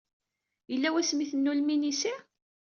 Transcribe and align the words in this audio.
Yella 0.71 0.89
wasmi 0.93 1.21
ay 1.23 1.29
tennulem 1.31 1.69
inisi? 1.75 2.13